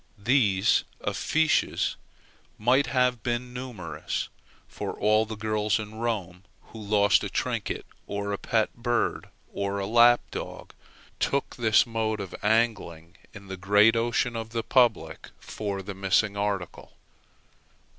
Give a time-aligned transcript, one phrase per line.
[0.17, 1.93] These affiches
[2.57, 4.29] must have been numerous;
[4.67, 9.77] for all the girls in Rome who lost a trinket, or a pet bird, or
[9.77, 10.73] a lap dog,
[11.19, 16.35] took this mode of angling in the great ocean of the public for the missing
[16.35, 16.89] articles.